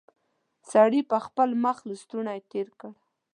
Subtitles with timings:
[0.71, 2.91] سړي پر خپل مخ لستوڼی تېر کړ.